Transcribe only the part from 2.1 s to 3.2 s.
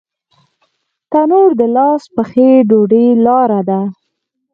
پخې ډوډۍ